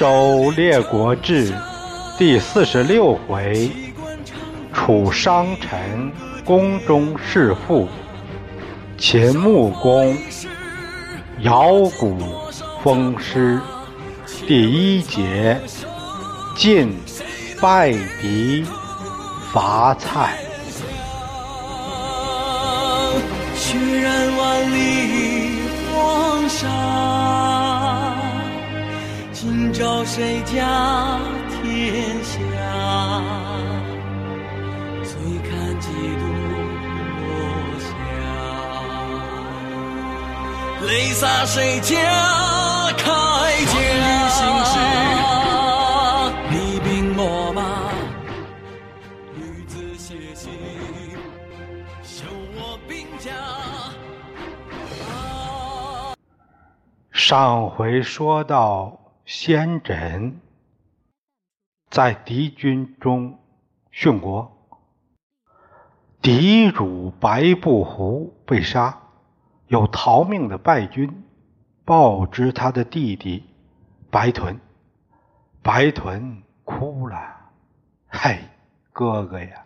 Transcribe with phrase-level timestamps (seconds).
[0.00, 1.52] 周列国志
[2.16, 3.70] 第四十六回：
[4.72, 6.10] 楚商臣
[6.42, 7.86] 宫中弑父，
[8.96, 10.16] 秦穆公
[11.40, 12.16] 摇鼓
[12.82, 13.60] 封师。
[14.48, 15.60] 第一节：
[16.56, 16.96] 晋
[17.60, 18.64] 败敌
[19.52, 20.38] 伐蔡。
[23.54, 25.58] 血染万里
[25.92, 26.68] 黄沙，
[29.52, 31.18] 今朝谁家
[31.50, 32.38] 天下？
[35.02, 35.10] 醉
[35.42, 36.24] 看几度
[37.18, 37.26] 落
[37.80, 37.90] 霞，
[40.86, 41.96] 泪洒谁家
[42.96, 43.02] 铠
[43.66, 43.74] 甲？
[46.52, 47.90] 厉兵秣马，
[49.34, 50.52] 女子写信，
[52.04, 52.24] 修
[52.54, 53.32] 我兵家。
[57.10, 58.99] 上回说到，
[59.32, 60.32] 先轸
[61.88, 63.38] 在敌军中
[63.94, 64.50] 殉国，
[66.20, 68.98] 敌主白布胡被杀，
[69.68, 71.22] 有逃命的败军
[71.84, 73.44] 报知他的弟弟
[74.10, 74.58] 白豚，
[75.62, 77.16] 白豚哭了
[78.10, 78.40] ：“嘿，
[78.92, 79.64] 哥哥呀！”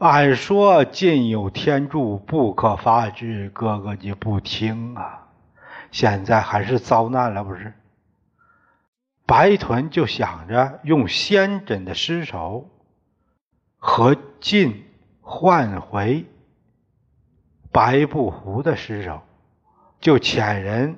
[0.00, 3.50] 俺说晋有天助，不可发之。
[3.50, 5.28] 哥哥你不听啊！
[5.90, 7.74] 现在还是遭难了，不是？
[9.26, 12.70] 白屯就想着用先轸的尸首
[13.76, 14.84] 和晋
[15.20, 16.24] 换回
[17.72, 19.22] 白布胡的尸首，
[20.00, 20.96] 就遣人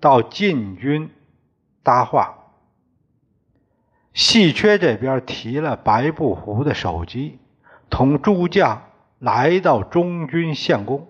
[0.00, 1.10] 到晋军
[1.82, 2.36] 搭话。
[4.12, 7.38] 细缺这边提了白布胡的首级。
[7.88, 8.82] 同诸将
[9.18, 11.08] 来到中军献功，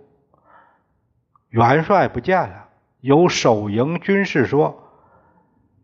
[1.51, 2.69] 元帅不见了。
[3.01, 4.90] 有守营军士说，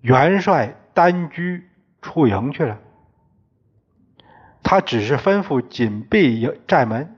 [0.06, 1.68] 元帅单居
[2.00, 2.78] 出营去了。
[4.62, 7.16] 他只是吩咐紧闭寨门，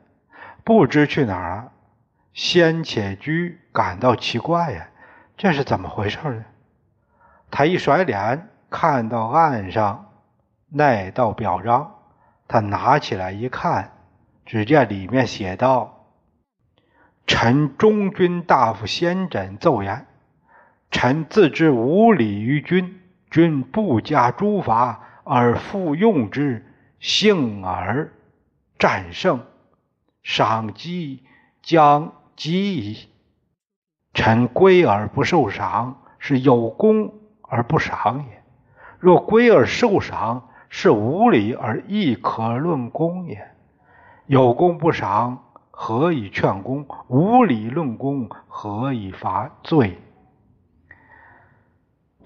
[0.65, 1.71] 不知去哪儿。
[2.33, 4.89] 先且居感到奇怪呀，
[5.37, 6.47] 这是怎么回事呢？
[7.51, 10.11] 他一甩脸，看到岸上
[10.71, 11.95] 那道表彰。
[12.47, 13.93] 他拿起来一看，
[14.47, 16.07] 只见里面写道
[17.29, 20.07] ：“臣中军大夫先诊奏言：
[20.91, 23.01] 臣自知无礼于君，
[23.31, 26.65] 君不加诛罚，而复用之，
[26.99, 28.11] 幸而
[28.79, 29.45] 战胜，
[30.23, 31.23] 赏绩
[31.63, 33.09] 将及矣。
[34.15, 37.13] 臣归而不受赏，是有功
[37.43, 38.39] 而不赏也；
[38.99, 43.47] 若归而受赏，是无礼而亦可论功也。
[44.27, 46.87] 有功不赏，何以劝功？
[47.09, 49.99] 无礼论功，何以罚罪？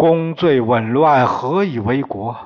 [0.03, 2.37] 功罪紊乱，何以为国？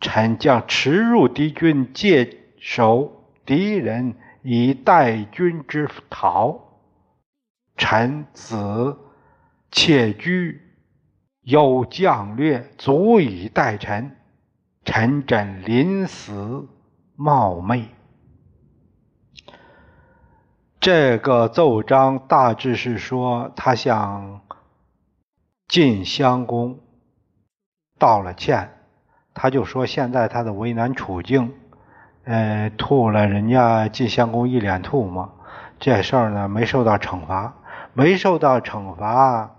[0.00, 6.60] 臣将驰入敌军，借守敌人，以待君之逃。
[7.74, 8.98] 臣子
[9.70, 10.60] 妾居，
[11.40, 14.14] 有将略，足以待臣。
[14.84, 16.68] 陈轸临死
[17.14, 17.88] 冒昧，
[20.78, 24.42] 这个奏章大致是说，他想
[25.66, 26.80] 晋襄公
[27.98, 28.70] 道了歉，
[29.34, 31.54] 他就说现在他的为难处境，
[32.24, 35.32] 呃，吐了人家晋襄公一脸吐沫，
[35.78, 37.54] 这事儿呢没受到惩罚，
[37.92, 39.56] 没受到惩罚，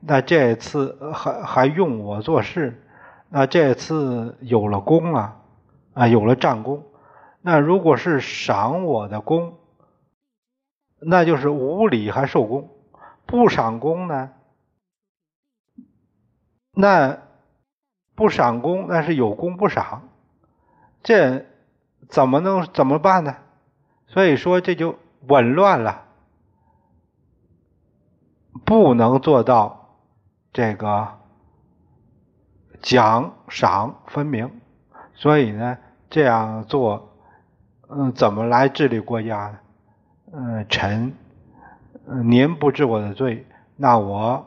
[0.00, 2.78] 那这次还还用我做事。
[3.28, 5.36] 那这次有了功啊，
[5.94, 6.82] 啊，有了战功。
[7.40, 9.54] 那如果是赏我的功，
[11.00, 12.68] 那就是无礼还受功；
[13.24, 14.30] 不赏功呢，
[16.74, 17.18] 那
[18.22, 20.08] 不赏功那是有功不赏。
[21.02, 21.44] 这
[22.08, 23.34] 怎么能怎么办呢？
[24.06, 24.96] 所以说这就
[25.26, 26.04] 紊乱了，
[28.64, 29.96] 不能做到
[30.52, 31.18] 这个。
[32.80, 34.50] 奖赏分明，
[35.14, 35.78] 所以呢，
[36.10, 37.12] 这样做，
[37.88, 39.58] 嗯，怎么来治理国家呢？
[40.32, 41.12] 嗯，臣，
[42.24, 43.46] 您不治我的罪，
[43.76, 44.46] 那我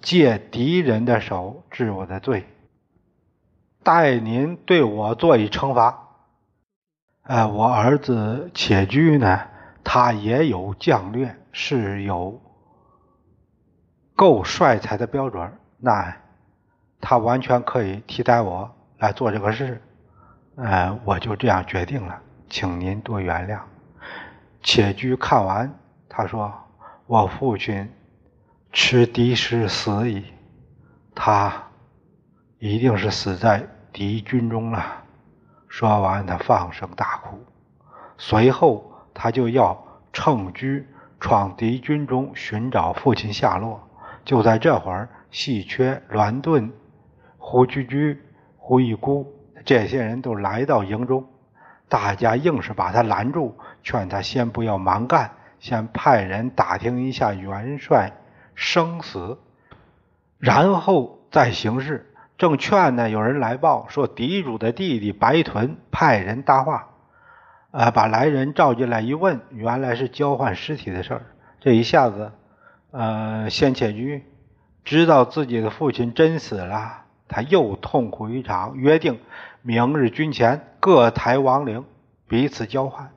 [0.00, 2.44] 借敌人的手治我的罪，
[3.82, 6.08] 待您对我做以惩罚。
[7.22, 9.40] 哎，我儿子且居呢，
[9.84, 12.40] 他也有将略，是有
[14.14, 16.16] 够帅才的标准，那。
[17.04, 19.82] 他完全可以替代我来做这个事，
[20.54, 23.58] 呃，我就这样决定了，请您多原谅。
[24.62, 25.74] 且居看完，
[26.08, 26.54] 他说
[27.06, 27.92] ：“我父亲
[28.70, 30.26] 持敌师死矣，
[31.12, 31.70] 他
[32.64, 35.02] 一定是死在敌军中了。
[35.66, 37.36] 说完，他放声大哭。
[38.16, 40.80] 随后，他就要乘车
[41.18, 43.80] 闯敌军中寻找父亲下落。
[44.24, 46.72] 就在这会儿，细缺、栾盾、
[47.36, 48.22] 胡居居、
[48.56, 49.26] 胡一姑
[49.64, 51.26] 这些人都来到营中，
[51.88, 58.12] 大家硬是把他拦住，劝他先不要蛮干，先派人打听一下元帅
[58.54, 59.40] 生死，
[60.38, 62.08] 然后再行事。
[62.42, 66.88] 正劝呢，有人来报说敌主的弟弟白屯派人搭话，
[67.70, 71.22] 呃，把来人召进来一问，原来是交换尸体的事儿。
[71.60, 72.32] 这一下子，
[72.90, 74.24] 呃，先且居
[74.82, 79.20] 知道自己的父亲真死了，他又痛苦一场，约定
[79.62, 81.84] 明日军前各抬亡灵，
[82.26, 83.12] 彼此交换。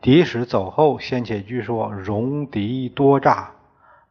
[0.00, 3.50] 敌使走后，先且居说：“戎狄多诈，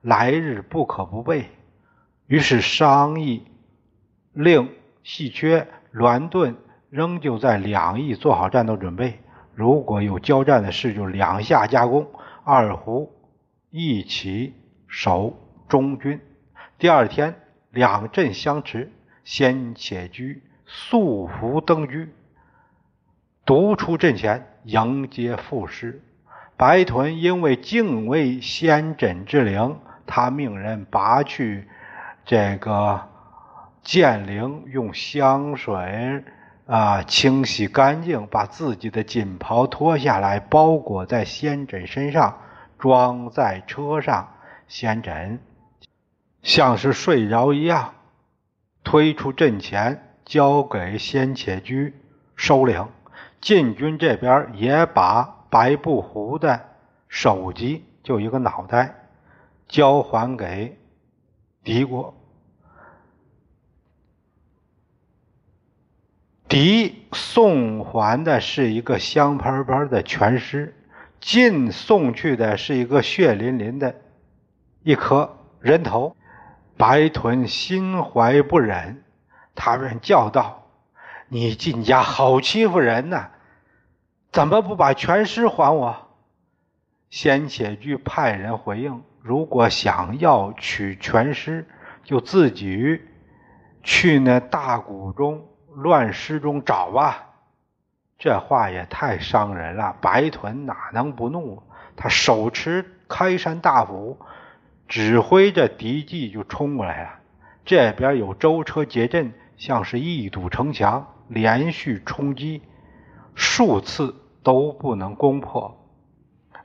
[0.01, 1.49] 来日不可不备。”
[2.27, 3.45] 于是商议。
[4.37, 4.69] 令
[5.01, 6.55] 细缺、栾盾
[6.91, 9.19] 仍旧在两翼做好战斗准备。
[9.55, 12.07] 如果有交战的事，就两下夹攻，
[12.43, 13.11] 二胡
[13.71, 14.53] 一起
[14.87, 15.35] 守
[15.67, 16.21] 中军。
[16.77, 17.33] 第二天，
[17.71, 18.91] 两阵相持，
[19.23, 22.13] 先且居素服登居，
[23.43, 26.03] 独出阵前迎接副师。
[26.55, 31.67] 白屯因为敬畏先轸之灵，他命人拔去
[32.23, 33.16] 这个。
[33.87, 36.21] 剑灵用香水
[36.65, 42.37] 啊清洗干净，把自己的锦袍脱下来，包裹在仙枕身上，
[42.77, 44.33] 装在车上。
[44.67, 45.39] 仙枕
[46.41, 47.93] 像是睡着一样，
[48.83, 51.95] 推出阵前，交给仙且居
[52.35, 52.89] 收领。
[53.39, 56.61] 禁军这边也把白布胡的
[57.07, 58.95] 首级，就一个脑袋，
[59.69, 60.77] 交还给
[61.63, 62.13] 敌国。
[66.47, 70.73] 敌送还的是一个香喷喷的全尸，
[71.19, 73.95] 晋送去的是一个血淋淋的
[74.83, 76.15] 一颗人头。
[76.77, 79.03] 白豚心怀不忍，
[79.55, 80.69] 他便叫道
[81.27, 83.29] ：“你晋家好欺负人呐！
[84.31, 86.07] 怎么不把全尸还我？”
[87.09, 91.67] 先且居派人回应：“如果想要取全尸，
[92.03, 93.01] 就自己
[93.81, 95.43] 去那大谷中。”
[95.77, 97.35] 乱石中找吧，
[98.17, 99.95] 这话也太伤人了。
[100.01, 101.61] 白屯哪能不怒？
[101.95, 104.17] 他手持开山大斧，
[104.87, 107.09] 指挥着敌骑就冲过来了。
[107.63, 112.63] 这边有舟车结阵，像是一堵城墙，连续冲击
[113.35, 115.77] 数次都不能攻破，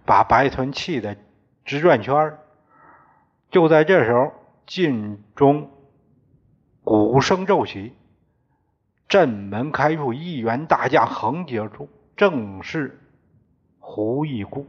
[0.07, 1.19] 把白豚气得
[1.67, 2.39] 直转圈
[3.51, 4.33] 就在这时候，
[4.67, 5.71] 晋中
[6.83, 7.95] 鼓声骤起。
[9.13, 11.87] 阵门开处，一员大将横截而出，
[12.17, 12.99] 正是
[13.79, 14.67] 胡一姑。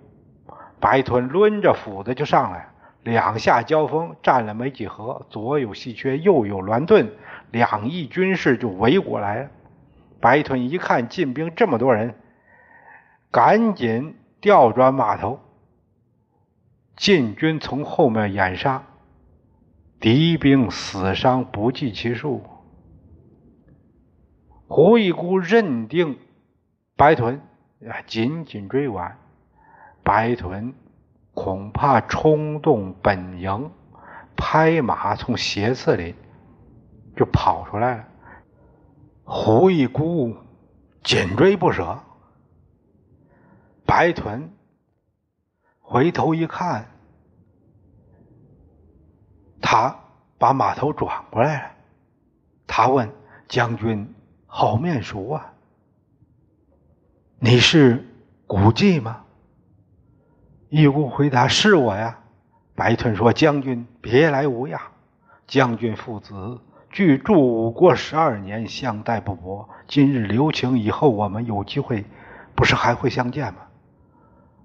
[0.82, 2.68] 白屯抡着斧子就上来，
[3.04, 7.14] 两下交锋，战了没几合，左有细缺，右有栾盾，
[7.52, 9.50] 两翼军士就围过来了。
[10.20, 12.14] 白屯一看进兵这么多人，
[13.32, 15.40] 赶紧调转马头，
[16.98, 18.84] 晋军从后面掩杀，
[20.02, 22.44] 敌兵死伤不计其数。
[24.76, 26.18] 胡一姑认定
[26.98, 27.42] 白豚，
[28.08, 29.20] 紧紧追完。
[30.04, 30.74] 白豚
[31.36, 33.70] 恐怕冲动本营，
[34.36, 36.16] 拍马从斜刺里
[37.16, 38.08] 就跑出来了。
[39.24, 40.36] 胡一姑
[41.04, 42.00] 紧追不舍。
[43.86, 44.52] 白豚
[45.82, 46.88] 回头一看，
[49.62, 50.00] 他
[50.40, 51.72] 把马头转过来了。
[52.66, 53.08] 他问
[53.48, 54.12] 将军。
[54.56, 55.52] 好面熟啊！
[57.40, 58.06] 你是
[58.46, 59.24] 古迹吗？
[60.70, 62.20] 义姑回答：“是我呀。”
[62.78, 64.80] 白豚说：“将军别来无恙。
[65.48, 69.68] 将军父子俱驻五国十二年，相待不薄。
[69.88, 72.06] 今日留情，以后我们有机会，
[72.54, 73.62] 不是还会相见吗？”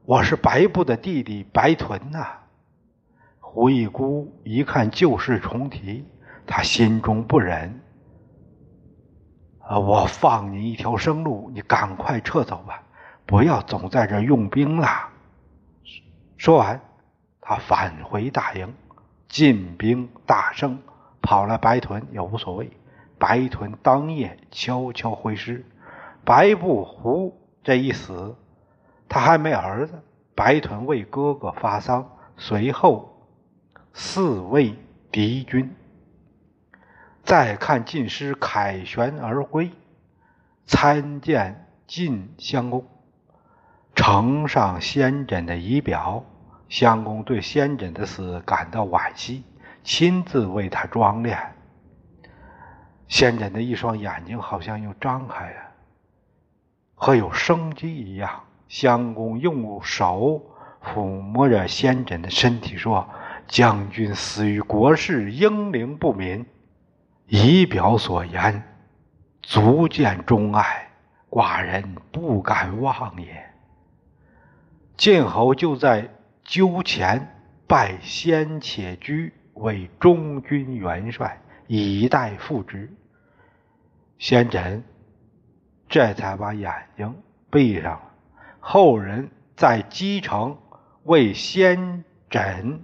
[0.04, 2.26] 我是白布的弟弟白豚呐。
[3.40, 6.04] 胡一姑一看旧事重提，
[6.46, 7.80] 他心中不忍。
[9.68, 9.78] 啊！
[9.78, 12.82] 我放你一条生路，你赶快撤走吧，
[13.26, 14.88] 不要总在这用兵了。
[16.38, 16.80] 说完，
[17.42, 18.72] 他返回大营，
[19.28, 20.78] 进兵大胜，
[21.20, 22.70] 跑了白屯也无所谓。
[23.18, 25.64] 白屯当夜悄悄回师。
[26.24, 28.34] 白布胡这一死，
[29.08, 30.02] 他还没儿子。
[30.34, 33.28] 白屯为哥哥发丧，随后
[33.92, 34.74] 四位
[35.10, 35.74] 敌军。
[37.28, 39.70] 再看晋师凯旋而归，
[40.64, 42.86] 参见晋襄公，
[43.94, 46.24] 呈上先轸的仪表。
[46.70, 49.44] 襄公对先轸的死感到惋惜，
[49.84, 51.36] 亲自为他装殓。
[53.08, 55.60] 先轸的一双眼睛好像又张开了，
[56.94, 58.44] 和有生机一样。
[58.68, 60.46] 襄公用手
[60.82, 63.06] 抚摸着先轸的身体，说
[63.46, 66.46] ：“将军死于国事，英灵不明。
[67.28, 68.62] 仪表所言，
[69.40, 70.90] 足见钟爱，
[71.30, 73.50] 寡人不敢忘也。”
[74.98, 76.10] 晋侯就在。
[76.44, 82.90] 纠前拜先且居为中军元帅，以待复职。
[84.18, 84.80] 先轸
[85.90, 87.14] 这才把眼睛
[87.50, 88.02] 闭上了。
[88.60, 90.56] 后人在基城
[91.02, 92.78] 为先轸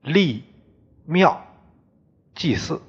[0.00, 0.42] 立
[1.04, 1.38] 庙
[2.34, 2.80] 祭祀。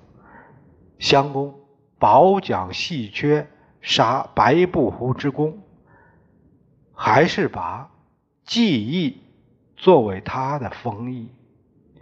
[1.01, 1.55] 襄公
[1.97, 3.49] 褒奖细缺
[3.81, 5.57] 杀白布胡之功，
[6.93, 7.89] 还是把
[8.45, 9.19] 记忆。
[9.75, 11.31] 作为他的封邑，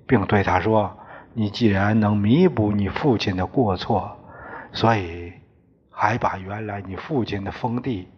[0.05, 0.97] 并对他说
[1.33, 4.17] ：“你既然能弥补你父亲的过错，
[4.73, 5.31] 所以
[5.89, 8.09] 还把原来你父亲的封地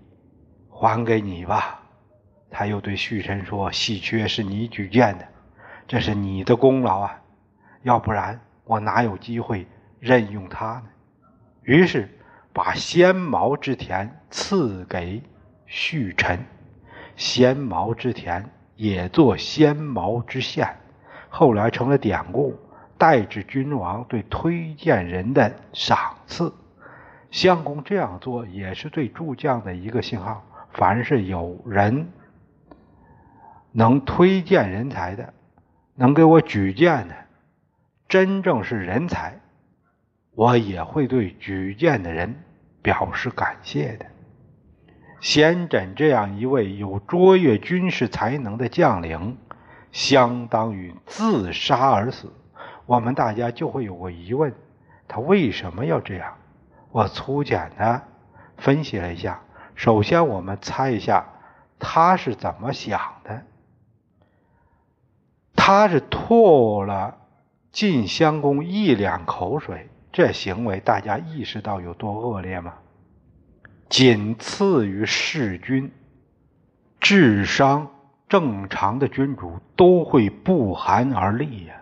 [0.67, 1.83] 还给你吧。”
[2.50, 5.27] 他又对旭臣说：“细缺是你举荐的，
[5.88, 7.21] 这是你的功劳啊，
[7.83, 9.67] 要不然我哪有机会
[10.01, 10.84] 任用他呢？”
[11.63, 12.10] 于是
[12.51, 15.24] 把先毛之田赐给
[15.65, 16.43] 旭臣，
[17.15, 18.50] 先毛之田。
[18.77, 20.75] 也做先毛之县，
[21.29, 22.58] 后来成了典故，
[22.98, 26.51] 代指君王对推荐人的赏赐。
[27.29, 30.43] 相公这样做也是对诸将的一个信号：
[30.74, 32.08] 凡是有人
[33.72, 35.31] 能推荐人才的，
[35.93, 37.13] 能给我举荐的，
[38.08, 39.40] 真正是人才，
[40.33, 42.43] 我也会对举荐的人
[42.81, 44.05] 表示感谢的。
[45.19, 49.38] 先轸这样一位有卓越军事才能的将领，
[49.91, 52.31] 相当于自杀而死。
[52.85, 54.53] 我们大家就会有个疑问：
[55.07, 56.35] 他为什么要这样？
[56.91, 58.01] 我粗浅的
[58.57, 59.41] 分析了一下。
[59.75, 61.25] 首先，我们猜一下
[61.77, 63.43] 他是怎么想的。
[65.55, 67.17] 他是吐了
[67.71, 72.73] 晋襄公一两口水，这行为大家意识到有多恶劣吗？
[73.87, 75.91] 仅次于弑君，
[76.99, 77.89] 智商
[78.27, 81.75] 正常的君主都会不寒而栗呀。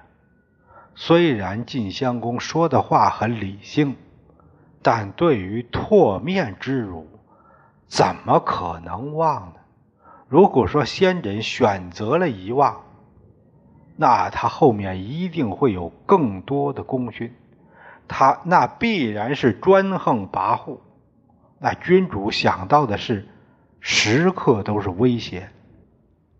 [0.93, 3.95] 虽然晋襄公说的话很理性，
[4.81, 7.07] 但对于唾面之辱，
[7.87, 9.59] 怎么可能忘呢？
[10.27, 12.83] 如果说先人选择了遗忘，
[13.95, 17.33] 那他后面一定会有更多的功勋，
[18.09, 20.79] 他那必然是专横跋扈。
[21.59, 23.25] 那君主想到的是，
[23.79, 25.49] 时刻都是威胁。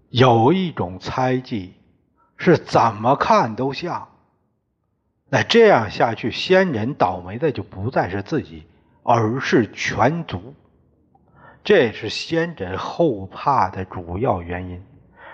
[0.10, 1.76] 有一种猜忌，
[2.36, 4.10] 是怎么看都像。
[5.30, 8.66] 那这样下去，先人倒霉的就不再是自己，
[9.04, 10.56] 而是全族。
[11.64, 14.84] 这是先人后怕的主要原因。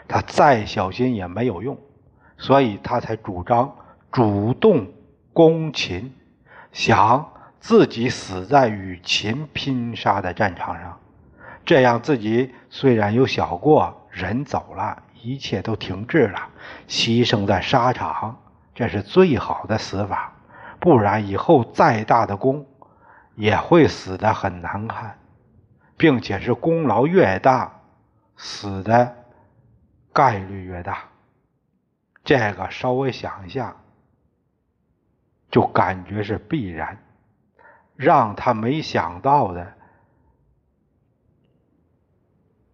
[0.07, 1.77] 他再小心也没有用，
[2.37, 3.73] 所以他才主张
[4.11, 4.91] 主动
[5.31, 6.13] 攻秦，
[6.75, 7.31] 想。
[7.57, 10.99] 自己死在与秦拼杀的战场上，
[11.65, 16.39] 这样自己虽然有小过，人走了，一切都停滞了，
[16.87, 18.39] 牺牲在沙场，
[18.75, 20.31] 这是最好的死法。
[20.79, 22.67] 不然以后再大的功，
[23.33, 25.17] 也会死得很难看，
[25.97, 27.81] 并且是功劳越大，
[28.37, 29.15] 死的
[30.13, 30.99] 概率越大。
[32.23, 33.75] 这个稍微想一下，
[35.55, 36.97] 就感觉是必然。
[37.95, 39.73] 让他没想到的，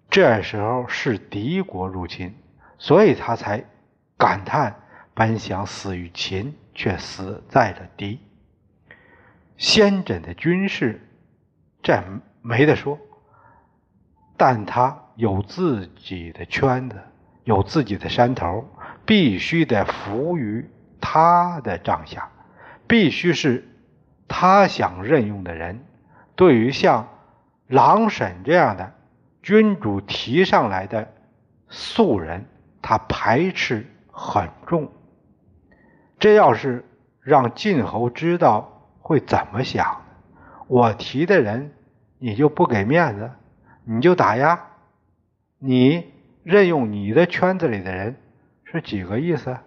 [0.10, 2.34] 这时候是敌国入侵，
[2.80, 3.64] 所以他才
[4.18, 4.76] 感叹：
[5.14, 8.20] 本想死于秦，却死在了敌。
[9.58, 11.08] 先轸的军事，
[11.84, 12.04] 这
[12.42, 12.98] 没得说，
[14.36, 17.00] 但他有自己的圈子，
[17.44, 18.66] 有自己的山头，
[19.06, 20.68] 必须得服于
[21.00, 22.28] 他的帐下，
[22.92, 23.70] 必须是。
[24.28, 25.84] 他想任用的人，
[26.36, 27.08] 对于像
[27.68, 28.94] 郎沈这样的
[29.42, 31.14] 君主提上来的
[31.70, 32.46] 素人，
[32.82, 34.92] 他排斥很重。
[36.20, 36.86] 这要是
[37.22, 40.02] 让晋侯知道，会怎么想？
[40.68, 41.74] 我提的人，
[42.20, 43.32] 你就不给面子，
[43.86, 44.68] 你就打压，
[45.60, 46.12] 你
[46.44, 48.18] 任用你的圈子里的人，
[48.66, 49.58] 是几个意思？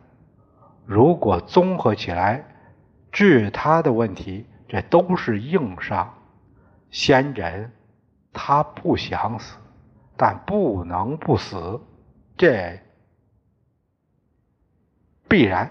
[0.84, 2.44] 如果综合起来。
[3.14, 6.12] 治他的问题，这都是硬伤。
[6.90, 7.70] 先人
[8.32, 9.56] 他不想死，
[10.16, 11.80] 但不能不死，
[12.36, 12.80] 这
[15.28, 15.70] 必然。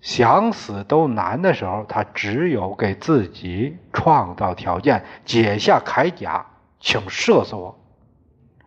[0.00, 6.46] 想死都难的时候，他只有给自己创造条件，解下铠甲，
[6.78, 7.76] 请射死我，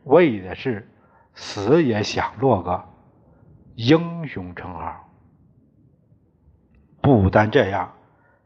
[0.03, 0.91] 为的是
[1.33, 2.83] 死也想落个
[3.75, 5.09] 英雄称号。
[7.01, 7.93] 不单这样，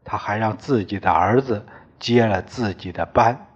[0.06, 1.66] 他还让自己的儿子
[1.98, 3.46] 接了自己的班。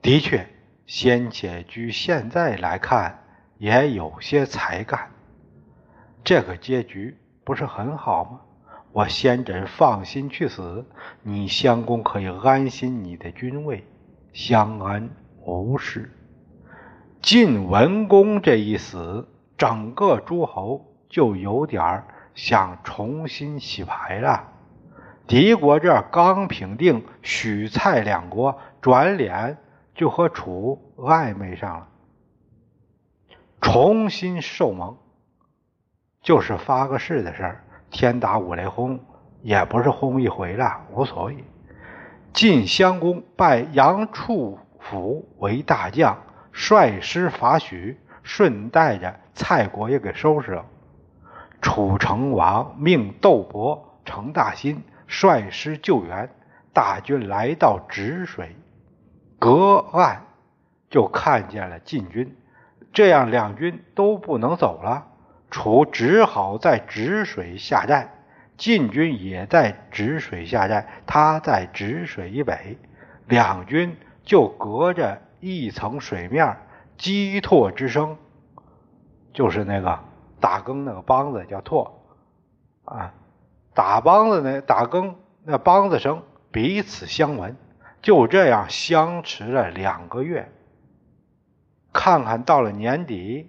[0.00, 0.48] 的确，
[0.86, 3.18] 先且居现在来看，
[3.58, 5.10] 也有些才干。
[6.24, 7.18] 这个结局。
[7.44, 8.40] 不是很好吗？
[8.92, 10.84] 我先轸放心去死，
[11.22, 13.86] 你襄公可以安心你的君位，
[14.34, 15.08] 相安
[15.46, 16.14] 无事。
[17.22, 24.46] 晋文公这一死，整个诸侯就有点儿想重新洗牌了。
[25.28, 29.58] 敌国这刚平定许蔡两国，转脸
[29.94, 31.88] 就和楚暧昧上了，
[33.60, 34.96] 重新受盟。
[36.22, 38.98] 就是发个誓的事儿，天打五雷轰，
[39.42, 41.44] 也不是轰一回了，无所谓。
[42.32, 46.18] 晋襄公拜杨处甫为大将，
[46.52, 50.64] 率师伐许，顺带着蔡国也给收拾了。
[51.60, 56.30] 楚成王命窦伯、程大新率师救援，
[56.72, 58.54] 大军来到止水，
[59.38, 60.26] 隔岸
[60.88, 62.36] 就看见了晋军，
[62.92, 65.08] 这样两军都不能走了。
[65.50, 68.12] 楚只好在止水下寨，
[68.58, 72.76] 晋军也在止水下寨，他在止水以北，
[73.26, 76.58] 两军就隔着一层水面，
[76.98, 78.18] 击唾之声，
[79.32, 79.98] 就是那个
[80.38, 81.92] 打更那个梆子叫唾
[82.84, 83.14] 啊，
[83.78, 85.14] 打梆子呢打更
[85.44, 87.56] 那梆子声彼此相闻，
[88.02, 90.50] 就这样相持了两个月，
[91.92, 93.48] 看看到了年底。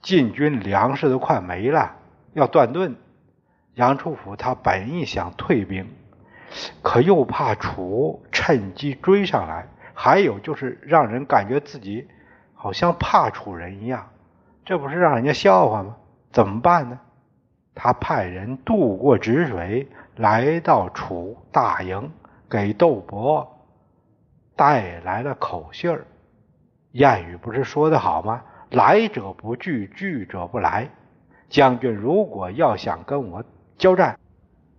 [0.00, 1.96] 晋军粮食都快没了，
[2.32, 2.94] 要断顿。
[3.74, 5.90] 杨处甫他本意想退兵，
[6.80, 12.06] 可又怕楚趁机追上来，还有就是让人感觉自己
[12.54, 14.10] 好像怕楚人一样，
[14.64, 15.96] 这不是让人家笑话吗？
[16.30, 17.00] 怎么办呢？
[17.74, 22.10] 他派人渡过止水，来到楚大营，
[22.48, 23.66] 给窦伯
[24.54, 26.06] 带来了口信儿。
[26.92, 28.42] 谚语不是说的好吗？
[28.70, 30.88] 来者不拒，拒者不来。
[31.48, 33.44] 将军如果要想跟我
[33.76, 34.18] 交战，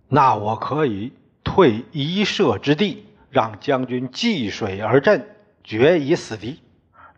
[0.08, 1.12] 那我可以
[1.44, 5.26] 退一射之地，让将军济水而阵，
[5.62, 6.62] 决一死敌。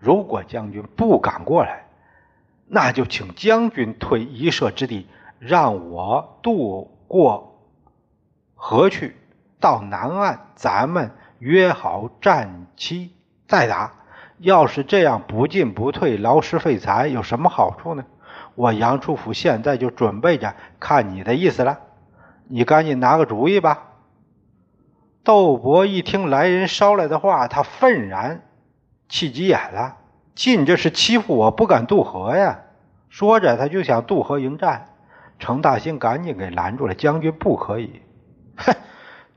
[0.00, 1.86] 如果将军不敢过来，
[2.66, 5.06] 那就请将军退一射之地，
[5.38, 7.60] 让我渡过
[8.54, 9.16] 河去，
[9.60, 13.12] 到南岸，咱们约好战期
[13.46, 13.92] 再打。
[14.38, 18.04] 要是这样不进不退，劳师费财，有什么好处呢？
[18.54, 21.80] 我杨处府现在就准备着，看你的意思了。
[22.48, 23.84] 你赶紧拿个主意吧。
[25.22, 28.42] 窦伯一听来人捎来的话，他愤然，
[29.08, 29.96] 气急眼了。
[30.34, 32.60] 进这是欺负我，不敢渡河呀！
[33.08, 34.88] 说着，他就想渡河迎战。
[35.38, 38.02] 程大兴赶紧给拦住了，将军不可以。
[38.56, 38.74] 哼，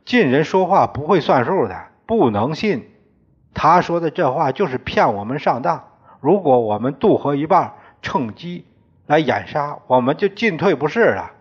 [0.05, 2.89] 晋人说话不会算数的，不能信。
[3.53, 5.83] 他说的这话就是骗我们上当。
[6.19, 8.65] 如果我们渡河一半，趁机
[9.05, 11.31] 来掩杀，我们就进退不是了。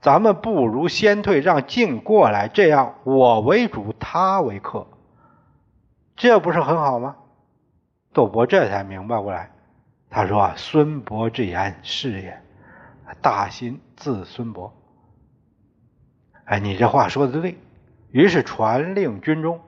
[0.00, 4.86] 咱们不如先退，让晋过来，这样我为主，他为客，
[6.16, 7.16] 这不是很好吗？
[8.12, 9.50] 窦伯这才明白过来，
[10.08, 12.40] 他说：“孙伯之言是也，
[13.22, 14.72] 大心字孙伯。”
[16.44, 17.58] 哎，你这话说的对。
[18.10, 19.60] 于是传令军中。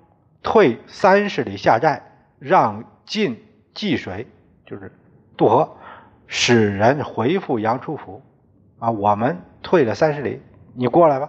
[0.43, 2.03] 退三十里下寨，
[2.39, 4.27] 让晋济水，
[4.65, 4.91] 就是
[5.37, 5.77] 渡河，
[6.27, 8.23] 使人回复杨处甫。
[8.79, 10.41] 啊，我们退了三十里，
[10.73, 11.29] 你过来吧。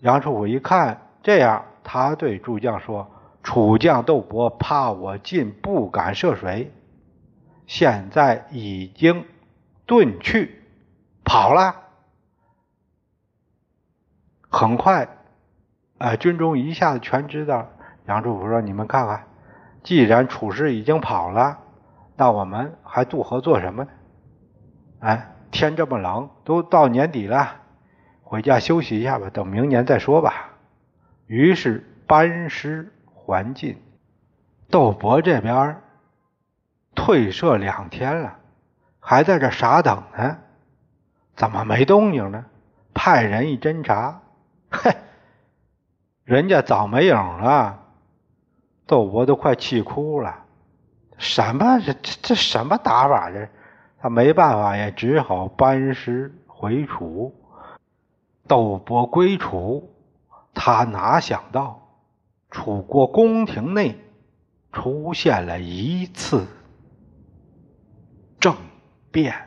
[0.00, 3.08] 杨处甫一看这样，他对诸将说
[3.44, 6.72] ：“楚将窦伯怕我晋不敢涉水，
[7.68, 9.24] 现在已经
[9.86, 10.55] 遁去，
[11.26, 11.82] 跑了。
[14.48, 15.06] 很快，
[15.98, 17.68] 啊，军中一下子全知道。”
[18.06, 19.26] 杨处甫说：“你们看看，
[19.82, 21.58] 既然楚师已经跑了，
[22.16, 23.90] 那我们还渡河做什么呢？
[25.00, 27.56] 哎，天这么冷，都到年底了，
[28.22, 30.50] 回家休息一下吧，等明年再说吧。”
[31.26, 33.82] 于是班师还晋。
[34.70, 35.82] 窦伯这边
[36.94, 38.38] 退社两天了，
[39.00, 40.38] 还在这傻等呢，
[41.36, 42.44] 怎么没动静呢？
[42.94, 44.22] 派人一侦查，
[44.70, 44.96] 嘿，
[46.24, 47.78] 人家早没影了，
[48.86, 50.44] 都我都快气哭了。
[51.18, 53.48] 什么这这这什么打法这？
[53.98, 57.34] 他没办法，也只好班师回楚。
[58.48, 59.94] 窦伯归楚，
[60.54, 61.82] 他哪想到
[62.50, 63.98] 楚国宫廷内
[64.72, 66.46] 出现了一次
[68.40, 68.56] 政
[69.10, 69.45] 变。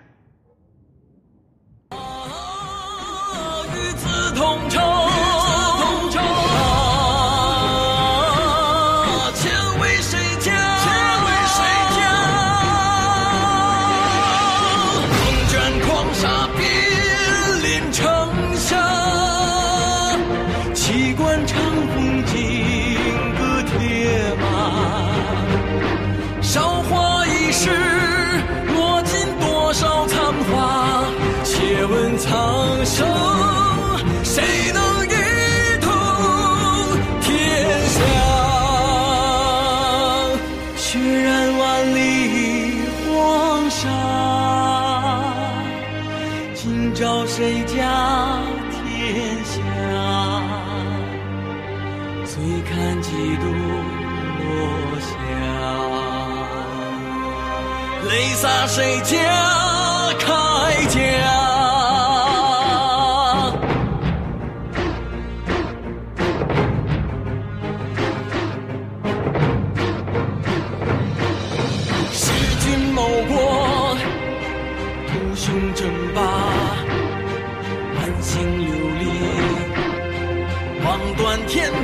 [43.79, 43.87] 沙，
[46.53, 49.55] 今朝谁家天下？
[52.25, 52.35] 醉
[52.69, 53.45] 看几度
[54.41, 54.51] 落
[54.99, 55.09] 霞，
[58.09, 59.15] 泪洒谁家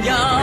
[0.06, 0.35] 断